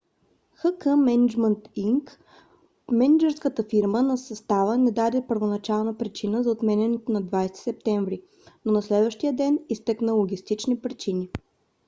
[0.59, 0.71] х.
[0.79, 0.85] к.
[1.07, 2.05] мениджмънт инк
[2.91, 8.21] мениджърската фирма на състава не даде първоначална причина за отменянето на 20 септември
[8.65, 11.29] но на следващия ден изтъкна логистични причини